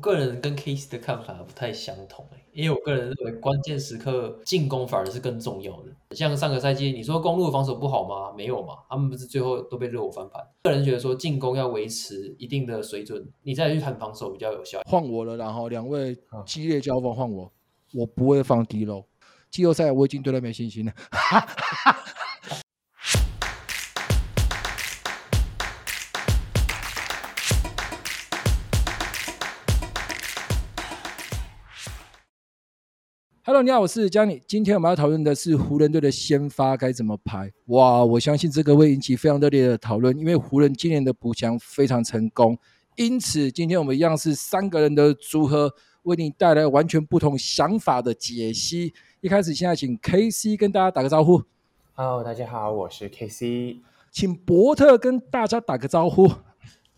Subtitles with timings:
[0.00, 6.16] 个人跟 KC 的看法不太相同，因为我个人认为关键时刻进攻反而是更重要的。
[6.16, 8.32] 像上个赛季，你说公路防守不好吗？
[8.36, 10.42] 没有嘛，他们不是最后都被热火翻盘。
[10.62, 14.80] 个人觉得说进攻要维持一定的水准，你再去谈防守比较有效。
[14.84, 17.52] 换我了，然后两位激烈交锋换我，
[17.94, 19.04] 我不会放低喽。
[19.50, 20.92] 季后赛我已经对他没信心了。
[33.48, 34.42] Hello，你好，我是 Johnny。
[34.46, 37.50] 今天我们要讨论的是湖人队的先发该怎么排。
[37.68, 42.58] 哇，我相信这个会引起非常热烈的讨论，因为湖人今年的补强非常成功。
[42.96, 48.92] 因此，今天我们一样是三个人的组合，为你带来完全不同想法的解析。
[49.22, 51.42] 一开始，现在请 KC 跟大家打个招呼。
[51.94, 53.78] Hello，大家好，我是 KC。
[54.10, 56.30] 请伯特跟大家打个招呼。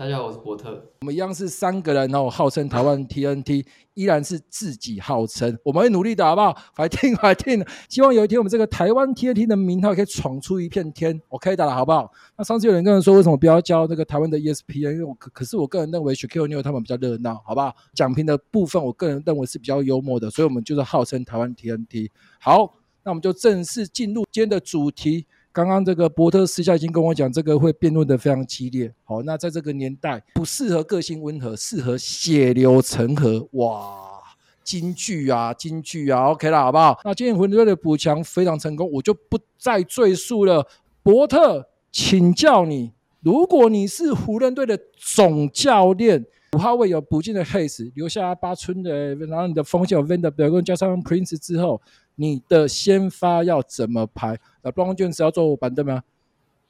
[0.01, 0.83] 大家好，我是伯特。
[1.01, 5.59] 我们一样是三个人，然后号称台湾 TNT，依然是自己号称。
[5.63, 7.69] 我们会努力的，好不好？Fighting，Fighting。
[7.87, 11.20] 希望有一天我们这个台湾 TNT 的名号可以闯出一片天。
[11.29, 12.11] OK 的了，好不好？
[12.39, 14.92] 那上次有人跟人说，为什么不要叫那个台湾的 ESPN？
[14.92, 17.77] 因为我可可是我个人认为 s h a q u i l new 他们比较热闹，好不好？
[17.92, 22.09] 讲评的部分，我个人认为是比较幽默的，所以我们就是号称台湾 TNT。
[22.39, 25.27] 好，那我们就正式进入今天的主题。
[25.53, 28.93] 刚刚这个伯特私下已经跟我讲，这个会辩论得非常激烈。
[29.03, 33.48] 好，那在这个年代不适合个性温和，适合血流成河。
[33.53, 34.20] 哇，
[34.62, 37.01] 金句啊，金句啊，OK 了，好不好？
[37.05, 40.65] 那今天湖人队的补强非常成功，我就不再赘述了。
[41.03, 51.83] 伯特，请教你，如果你是湖人队的总教练，五号位有补进的 Hays，留下八村的，然后你的锋线有 Van 的，表哥加上 Prince 之后。
[52.16, 54.39] 你的先发要怎么排？
[54.62, 56.03] 那 Brown Jones 要坐板凳吗？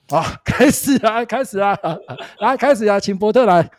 [0.08, 1.76] 啊， 开始啊，开始啊，
[2.40, 3.70] 来，开始啊，请伯特来。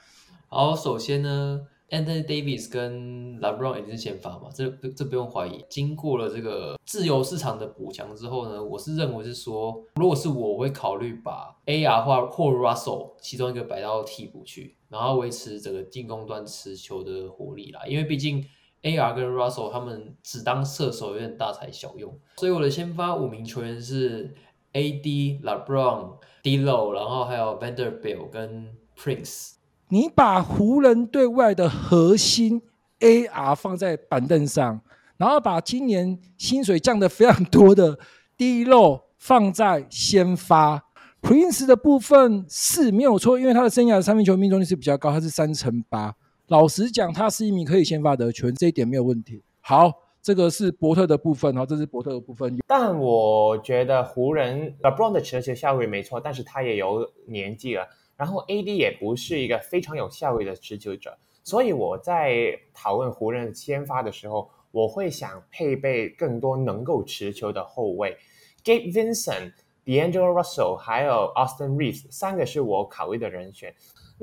[0.48, 5.64] 好，首先呢，Anthony Davis 跟 LeBron 已经是先发嘛，这这不用怀疑。
[5.70, 18.46] 经过了这个自由市场的补强之后呢，我是认为是说，如果是我，我会考虑把 AR 或或 Russell 其中一个摆到替补去，然后维持整个进攻端持球的火力啦，因为毕竟。
[18.84, 24.34] AR 跟 Russell 他们只当射手有点大材小用，所以我的先发五名球员是
[24.74, 29.54] AD、LeBron、D'Lo，然后还有 Vanderbilt 跟 Prince。
[29.90, 32.62] 你把湖人队外的核心
[33.00, 34.82] AR 放在板凳上，
[35.18, 38.00] 然后把今年薪水降得非常多的
[38.38, 40.86] D'Lo 放在先发。
[41.22, 46.16] Prince 的部分是没有错，因为他的生涯的三分球命中率是比较高，他是三成八。
[46.52, 49.42] 老实讲，他是一名可以先发的球员，这一点没有问题。
[49.62, 49.90] 好，
[50.22, 52.58] 这个是伯特的部分，好，这是伯特的部分。
[52.68, 57.88] 但我觉得湖人 LeBron 的持球效率没错，但是他也有年纪了。
[58.18, 68.18] 然后 AD 也不是一个非常有效率的持球者，所以我在讨论湖人先发的时候，我会想配备更多能够持球的后卫
[68.66, 69.54] ，Gabe Vincent、
[69.86, 73.74] D'Angelo Russell 还有 Austin Reeves 三个是我考虑的人选。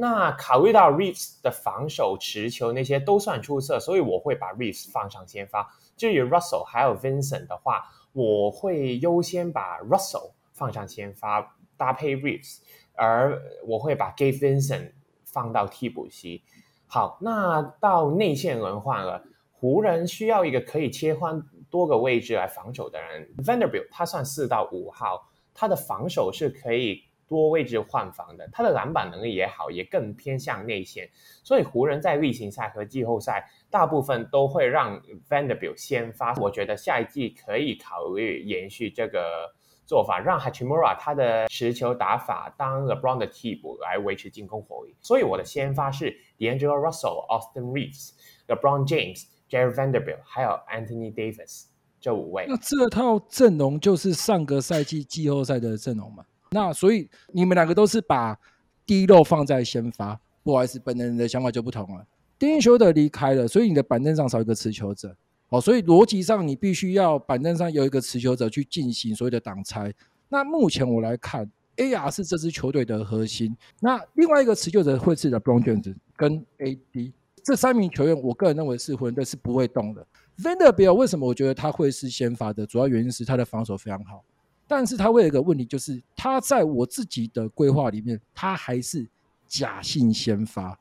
[0.00, 5.69] 那考虑到 Reeves 的防守、持球那些都算出色，所以我会把 Reeves 放上先发。
[5.97, 12.58] 至于 Russell 还有 Vincent 的话，我会优先把 Russell 放上先发，搭配 Reeves，
[12.94, 14.92] 而我会把 Gabe Vincent
[15.25, 16.44] 放到替补席。
[16.87, 23.28] 好，那到内线轮换了，湖人需要一个可以切换多个位置来防守的人。
[23.38, 27.03] Vanderbilt 他算四到五号，他的防守是可以。
[27.28, 31.08] 多位置换防的，他的篮板能力也好，也更偏向内线，
[31.44, 36.34] 所以湖人在例行赛和季后赛大部分都会让 Vanderbilt 先发。
[36.36, 44.96] 我觉得下一季可以考虑延续这个做法，让 Hachimura 他的持球打法当 LeBron 的替补来维持进攻火力。
[45.00, 48.12] 所以我的先发是 D'Angelo Russell、Austin Reeves、
[48.46, 51.66] LeBron James、Jared Vanderbilt 还有 Anthony Davis
[52.00, 52.46] 这五位。
[52.48, 56.24] 那这套阵容就是上个赛季季后赛的阵容吗？
[56.50, 58.38] 那所以你们两个都是把
[58.86, 62.06] D'Lo 放在先发，不好意思，本人的想法就不同了。
[62.38, 65.14] Dennis Schroeder 离开了，所以你的板凳上少一个持球者，
[65.49, 69.93] 哦，所以逻辑上你必须要板凳上有一个持球者去进行所谓的挡拆。
[70.28, 77.12] 那目前我来看，AR 是这支球队的核心，那另外一个持球者会是 LeBron James 跟 AD
[77.43, 80.06] 这三名球员，我个人认为是湖人队是不会动的。
[80.38, 82.64] Vanderbilt 为什么我觉得他会是先发的？
[82.64, 84.22] 主要原因是他的防守非常好。
[84.69, 89.09] 但是他会有一个问题，就是他在我自己的规划里面，他还是
[89.49, 90.79] 假性先发。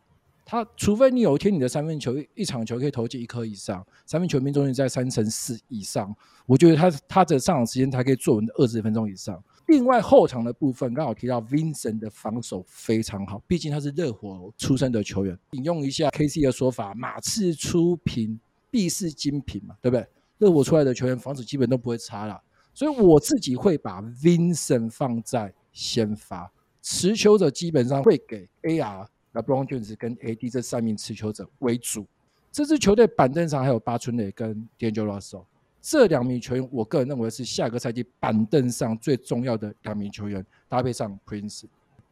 [0.49, 9.43] 他除非你有一天你的三分球一场球可以投进一颗以上，三分球命中率在三成四以上，我觉得他他的上场时间才可以做稳二十分钟以上。
[9.65, 15.37] 另外后场的部分，刚好提到 Vincent 的防守非常好，毕竟他是热火出身的球员。
[15.51, 18.39] 引用一下 KC 的说法：“马刺出品
[18.71, 20.07] 必是精品嘛，对不对？
[20.37, 22.41] 热火出来的球员防守基本都不会差了。
[22.77, 26.47] 所以我自己会把 Vincent 放在先发，
[26.79, 29.03] 持球者基本上会给 AR、
[29.33, 32.05] LeBron James 跟 AD 这三名持球者为主。
[32.51, 35.43] 这支球队板凳上还有巴春磊跟 daniel rosso。”
[35.81, 41.63] 这两名球员，我个人认为是下个赛季板凳上最重要的两名球员，搭配上 Prince。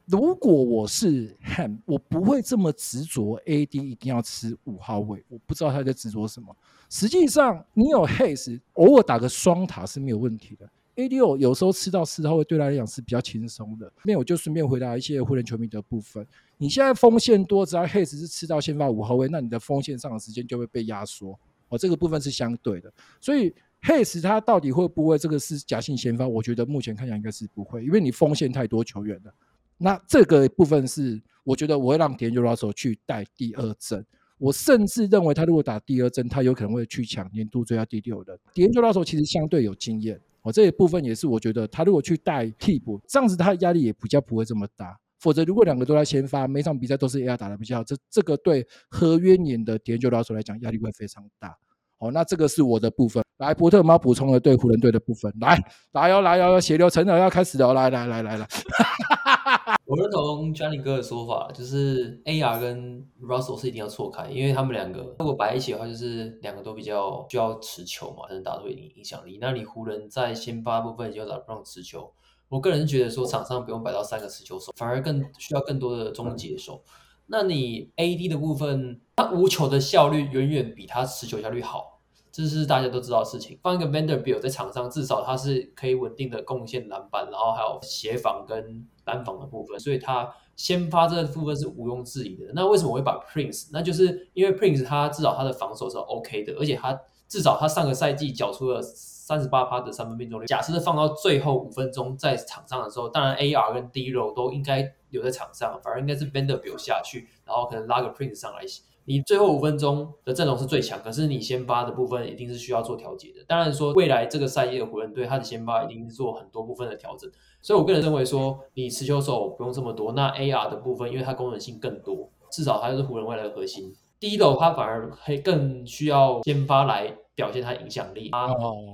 [0.06, 5.24] 如果我是 Ham，我不会这么执着 AD 一定要吃五号位。
[5.28, 6.56] 我不知道他在执着什么。
[6.90, 10.70] 实际上，你有 Hayes 偶尔打个双塔是没有问题的。
[10.96, 13.92] AD 有有时候吃到四号位对他来讲是比较轻松的。
[14.04, 16.26] 那我就顺便回答一些湖人球迷的部分。
[16.58, 21.38] 你现在锋线多，只要 Hayes 是吃到先发五号位，那你的锋线上的时间就会被压缩。
[21.70, 26.28] 哦，这个部分是相对的，所以 Hayes 他到底会不会这个是假性先发？
[26.28, 29.34] 我觉得目前看起来应该是不会，因为你锋线太多球员了。
[29.78, 34.06] 那这个部分是我觉得我会让 D'Angelo Russell 去带第二针，
[34.38, 38.40] 我甚至认为他如果打第二针，他有可能会去抢年度最佳第六人。
[38.54, 44.98] D'Angelo Russell 其实相对有经验，哦，这一部分也是我觉得他如果去带替补，这样子他的压力也比较不会这么大。
[45.20, 51.58] 否则，如果两个都在先发，每场比赛都是 AR 打的比较好，这这个对合约年的 D'Angelo Russell 来讲压力会非常大。
[51.98, 53.25] 好，那这个是我的部分。
[53.38, 55.34] 来，波特，我们要补充了对湖人队的部分。
[55.42, 55.58] 来，
[55.92, 57.74] 来哟，来哟，血流成河要开始了。
[57.74, 58.48] 来来来来来，
[59.86, 69.38] 我认同 Johnny 哥的说法，就是 AR 跟 Russell 是一定要错开，因为他们两个如果摆一起的话，就是两个都比较需要持球嘛，才能打出影影响力。
[69.42, 72.10] 那你湖人，在先发部分就打不让持球。
[72.48, 76.82] 我个人是觉得说，场上不用摆到三个持球手，反而更需要更多的终结手。
[77.28, 81.95] 那你 AD 的部分，他无球的效率远远比他持球效率好，
[82.44, 83.58] 这是大家都知道的事情。
[83.62, 92.52] 放一个 Vanderbilt 在场上，至少他是可以稳定的贡献篮板，然后还有协防跟单防的部分，所以他先发这个部分是毋庸置疑的。
[92.54, 93.70] 那为什么我会把 Prince？
[93.72, 98.82] 那就是因为 Prince 他至少他的防守是 OK 的，而且他至少他上个赛季缴出了。
[99.26, 100.46] 三十八趴的三分命中率。
[100.46, 108.60] 假设是放到最后五分钟在场上的时候，当然 AR 跟 DRO 都应该留在场上，反而应该是 Vanderbilt 下去，然后可能拉个 Prince 上来。
[109.06, 113.44] 你最后五分钟的阵容是最强，可是你先发的部分一定是需要做调节的。
[113.48, 117.32] 当然说未来这个赛季的湖人队，他的先发一定是做很多部分的调整。
[117.62, 123.96] 所以我个人认为说，你持球手不用这么多，那 AR 的部分，因为它功能性更多，至少它就是湖人未来的核心。
[124.20, 127.16] D-Rose 他反而会更需要先发来。
[127.36, 128.48] 表现他影响力啊，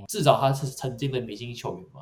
[0.07, 2.01] 至少他是曾经的明星球员嘛。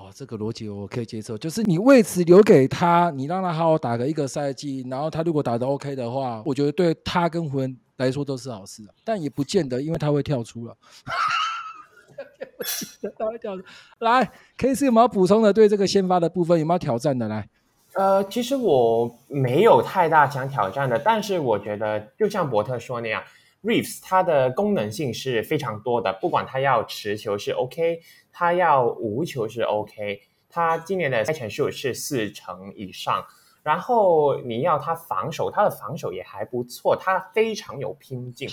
[0.00, 10.74] 哦，这个逻辑我可以接受，就是你位置留给他，你让他好好打个一个赛季，然后他如果打得 OK 的话，我觉得对他跟湖人来说都是好事，但也不见得，因为他会跳出了。
[12.56, 13.62] 不记得他会跳出。
[13.98, 15.52] 来，KC 有没有补充的？
[15.52, 17.28] 对这个先发的部分有没有挑战的？
[17.28, 17.46] 来，
[17.92, 23.22] 呃，其实我没有太大想挑战的，但是我觉得就像伯特说那样。
[23.62, 28.00] Reeves 它的功能性是非常多的，不管他要持球是 OK，
[28.32, 33.24] 他要无球是 OK，他今年的开成数是四成以上，
[33.62, 38.48] 然后你要他防守，他的防守也还不错，他非常有拼劲，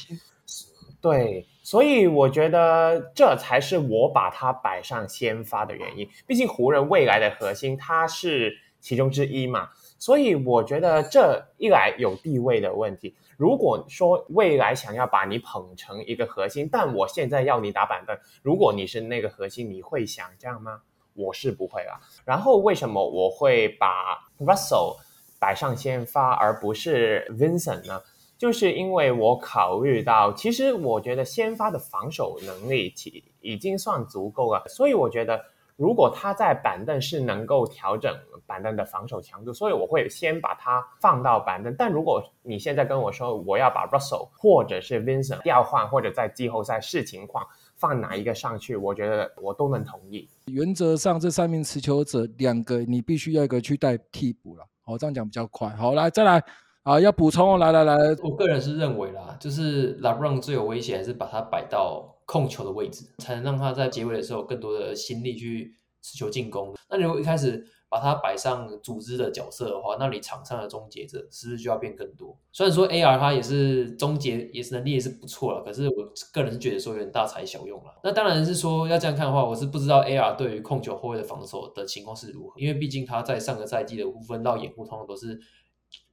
[0.99, 13.15] 对，所以我觉得这才是我把他摆上先发的原因，毕竟湖人未来的核心他是其中之一嘛，所以我觉得这一来有地位的问题。
[13.35, 20.81] 如果说未来想要把你捧成一个核心，但我现在要你打板凳，如果你是那个核心，你会想这样吗？
[21.13, 21.99] 我是不会啊。
[22.25, 24.97] 然后为什么我会把 Russell
[25.39, 28.01] 摆上先发而不是 Vincent 呢？
[28.37, 35.43] 就是因为我考虑到，其实我觉得先发的防守能力其已经算足够了，所以我觉得。
[35.77, 38.11] 如果他在板凳是能够调整
[38.47, 41.73] 板凳的防守强度，所以我会先把他放到板凳。
[41.77, 50.27] 但如果你现在跟我说我要把 Russell 或者是 Vincent 调换，或者在季后赛视情况放哪一个上去，我觉得我都能同意。
[50.47, 54.65] 原则上这三名持球者两个你必须要一个去带替补了。
[54.83, 55.69] 好，这样讲比较快。
[55.69, 56.43] 好，来再来
[56.81, 62.15] 啊，要补充哦，来来来，我个人是认为啦，就是 LeBron 最有威胁还是把他摆到。
[62.27, 66.75] 控球的位置，才能让他在结尾的时候更多的心力去持球进攻。
[66.89, 72.37] 那如果一开始把他摆上组织的角色的话，那你场上的终结者是不是就要变更多？
[72.51, 77.97] 虽然说 AR 他也是终结，也是能力也是不错了，可是我个人是觉得说有点大材小用了。
[78.03, 85.39] 那当然是说要这样看的话，我是不知道 AR 对于控球后卫的防守的情况是如何，因为毕竟他在上个赛季的五分到掩护通常都是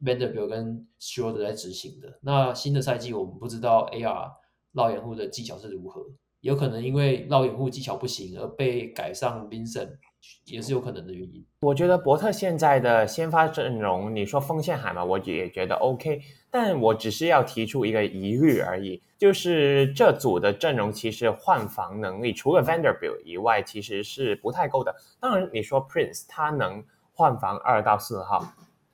[0.01, 2.21] Vanderbilt 跟 Schroeder 在执行的。
[2.23, 4.31] 那新的赛季我们不知道 AR。
[4.75, 6.05] 绕掩护的技巧是如何？
[6.41, 9.89] 有可能因为绕掩护技巧不行而被改上 Vincent
[10.45, 11.43] 也是有可能的原因。
[11.61, 24.95] 我觉得伯特现在的先发阵容，你说锋线海嘛，我也觉得 OK，但我只是要提出一个疑虑而已，就是这组的阵容其实换防能力除了 Vanderbilt 以外，其实是不太够的。
[25.19, 28.45] 当然，你说 Prince 他能换防二到四号，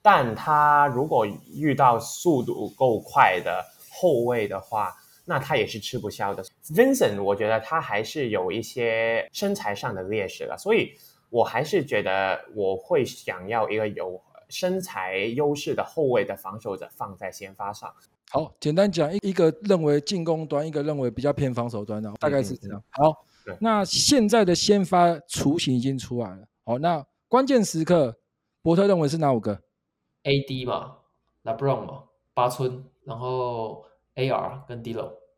[0.00, 4.94] 但他如果遇到速度够快的后卫的话，
[5.30, 6.42] 那他也是吃不消的。
[6.74, 10.92] Vincent，我觉得他还是有一些身材上的劣势了，所以
[11.28, 17.94] 我还是觉得我会想要一个有身材优势的后卫的防守者放在先发上。
[18.32, 22.82] 好，简单讲，一一个认为进攻端，一个认为比较偏防守端的，大概是这样。
[22.90, 23.24] 好，
[23.60, 26.44] 那现在的先发雏形已经出来了。
[26.64, 28.18] 好，那关键时刻，
[28.62, 29.62] 伯特认为是哪五个
[30.24, 30.96] ？AD 嘛
[31.44, 32.02] ，LeBron 嘛，
[32.34, 33.84] 八村，然后
[34.16, 34.82] AR 跟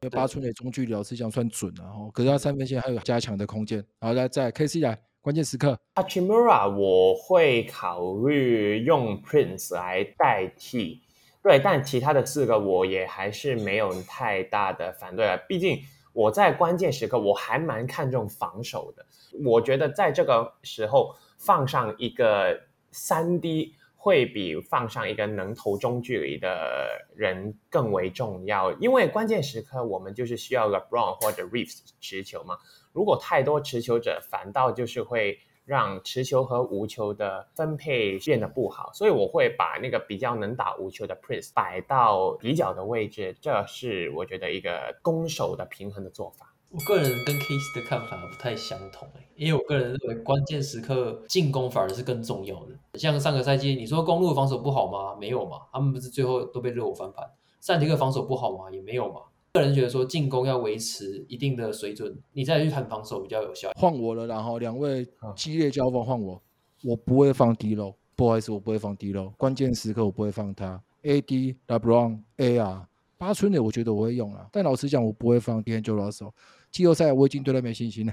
[0.09, 0.11] D'Lo。
[0.11, 3.85] 八村的中距离是这样算准的，哦，可是他三分线还有加强的空间。
[4.01, 11.03] 好，来再 KC 来，关键时刻，Hachimura 我会考虑用 Prince 来代替，
[11.43, 15.39] 对，但其他的四个我也还是没有太大的反对了。
[15.49, 15.81] 毕竟
[16.13, 19.07] 我在关键时刻我还蛮看重防守的，
[19.45, 23.75] 我觉得在这个时候放上一个三 D。
[24.05, 32.59] 会比放上一个能投中距离的人更为重要，因为关键时刻我们就是需要 LeBron 或者 Reeves 持球嘛。
[32.93, 38.91] 如果太多持球者，反倒就是会让持球和无球的分配变得不好。
[38.93, 46.52] 所以我会把那个比较能打无球的 Prince 摆到底角的位置，这是我觉得一个攻守的平衡的做法。
[46.73, 52.99] 我个人跟 Case 的看法不太相同，因为我个人认为关键时刻进攻反而是更重要的。
[52.99, 55.15] 像上个赛季，你说公路防守不好吗？
[55.21, 57.29] 没有嘛，他们不是最后都被热火翻盘。
[57.61, 58.71] 塞尔提克防守不好吗？
[58.71, 59.21] 也没有嘛。
[59.53, 63.71] 个人觉得说进攻要维持一定的水准，你再去谈防守比较有效。
[63.75, 66.41] 换我了，然后两位激烈交锋换我，
[66.85, 69.31] 我不会放 D'Lo，不好意思，我不会放 D'Lo。
[69.37, 70.83] 关键时刻我不会放他。
[71.03, 72.87] AD、LeBron、AR、
[73.23, 76.35] 八村的我觉得我会用啊，但老实讲我不会放 DJ 罗手。
[76.73, 78.13] 季后赛我已经对他没信心了。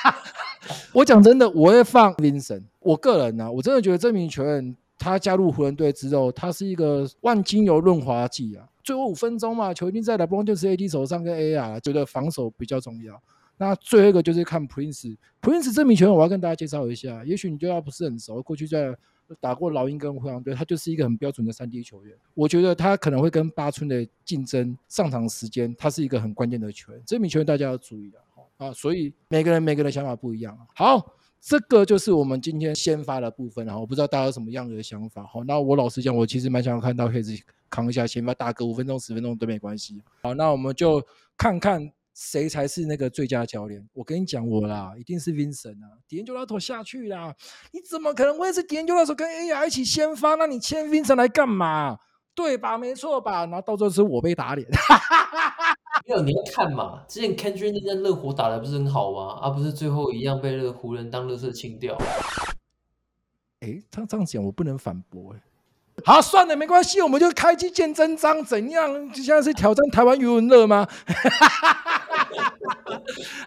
[0.92, 2.64] 我讲真的，我会放 Vincent。
[2.80, 8.68] 我个人呢、啊，我真的觉得这名球员他加入湖人队之后，他是一个万金油润滑剂啊。
[8.84, 13.18] 最后五分钟嘛，球已经在 LeBron 就是 AD 手上跟 AR，觉得防守比较重要。
[13.56, 15.16] 那最后一个就是看 Prince。
[15.40, 17.24] Prince 这名球员，我要跟大家介绍一下。
[17.24, 18.94] 也许你对他不是很熟，过去在
[19.40, 22.16] 打过老鹰跟灰狼队，他就是一个很标准的三 D 球员。
[22.34, 27.02] 我觉得他可能会跟八村的竞争上场时间，他是一个很关键的球员。
[27.06, 28.12] 这名球员大家要注意
[28.56, 28.66] 啊！
[28.66, 30.58] 啊，所以每个人每个人想法不一样。
[30.74, 33.64] 好，这个就是我们今天先发的部分。
[33.64, 35.24] 然后我不知道大家有什么样的想法。
[35.24, 37.32] 好，那我老实讲，我其实蛮想要看到黑子
[37.68, 40.02] 扛一下先发，打个五分钟十分钟都没关系。
[40.22, 41.02] 好，那我们就
[41.36, 41.90] 看看。
[42.20, 43.82] 谁才是那个最佳教练？
[43.94, 47.34] 我跟你讲，我啦，一定是 Vincent 啊，D'Angelo 下去啦！
[47.72, 50.34] 你怎么可能会是 D'Angelo 跟 AR 一起先发？
[50.34, 51.98] 那你签 Vincent 来干嘛？
[52.34, 52.76] 对吧？
[52.76, 53.46] 没错吧？
[53.46, 54.68] 然后到最后是我被打脸。
[56.06, 59.38] 没有，你要看嘛，之前 Kendrick 那阵热火打的不是很好吗？
[59.40, 61.96] 而、啊、不是最后一样被那个湖人当热色清掉。
[63.60, 65.40] 哎，他这样讲我不能反驳哎。
[66.04, 69.12] 好，算了，没关系，我们就开机见真章，怎样？
[69.12, 70.86] 就像是挑战台湾余文乐吗？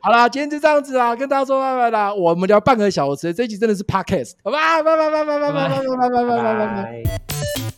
[0.02, 2.14] 好啦，今天就这样子啦，跟大家说拜拜啦。
[2.14, 7.73] 我们聊半个小时，这一集真的是 podcast，好吧，拜拜拜拜拜拜拜拜拜拜拜拜拜拜。